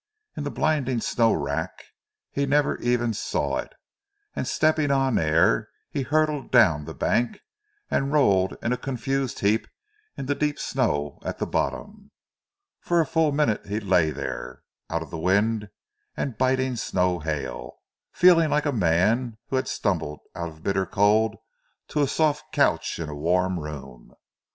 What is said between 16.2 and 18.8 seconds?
biting snow hail, feeling like a